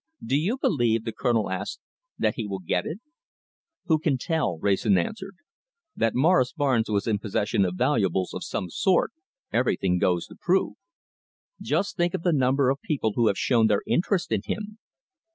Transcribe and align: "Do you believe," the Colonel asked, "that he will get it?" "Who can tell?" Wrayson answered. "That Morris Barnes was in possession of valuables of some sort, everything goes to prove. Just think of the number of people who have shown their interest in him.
"Do 0.25 0.35
you 0.35 0.57
believe," 0.57 1.03
the 1.05 1.11
Colonel 1.11 1.51
asked, 1.51 1.79
"that 2.17 2.33
he 2.33 2.47
will 2.47 2.57
get 2.57 2.87
it?" 2.87 3.01
"Who 3.85 3.99
can 3.99 4.17
tell?" 4.17 4.57
Wrayson 4.57 4.97
answered. 4.97 5.35
"That 5.95 6.15
Morris 6.15 6.53
Barnes 6.53 6.89
was 6.89 7.05
in 7.05 7.19
possession 7.19 7.65
of 7.65 7.75
valuables 7.75 8.33
of 8.33 8.43
some 8.43 8.71
sort, 8.71 9.11
everything 9.53 9.99
goes 9.99 10.25
to 10.25 10.35
prove. 10.35 10.73
Just 11.61 11.97
think 11.97 12.15
of 12.15 12.23
the 12.23 12.33
number 12.33 12.71
of 12.71 12.81
people 12.81 13.13
who 13.13 13.27
have 13.27 13.37
shown 13.37 13.67
their 13.67 13.83
interest 13.85 14.31
in 14.31 14.41
him. 14.43 14.79